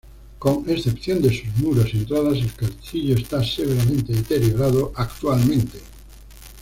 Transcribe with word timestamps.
Con 0.39 0.67
excepción 0.67 1.21
de 1.21 1.29
sus 1.31 1.55
muros 1.57 1.93
y 1.93 1.97
entradas, 1.97 2.39
el 2.39 2.51
castillo 2.55 3.13
está 3.13 3.43
severamente 3.43 4.13
deteriorado 4.13 4.91
actualmente. 4.95 5.77